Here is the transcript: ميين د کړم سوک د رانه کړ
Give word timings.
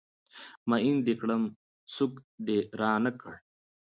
ميين 0.69 0.97
د 1.07 1.09
کړم 1.19 1.43
سوک 1.95 2.13
د 2.45 2.49
رانه 2.79 3.11
کړ 3.19 3.33